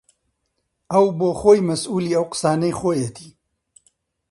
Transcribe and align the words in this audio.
ئەو 0.91 1.05
بۆ 1.17 1.29
خۆی 1.39 1.65
مەسئوولی 1.69 2.15
ئەو 2.17 2.25
قسانەی 2.31 2.77
خۆیەتی 2.79 3.29